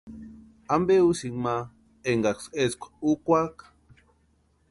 [0.75, 1.55] ¿Ampe úsïni ma
[2.09, 3.65] enkaksï eskwa úkwaaka?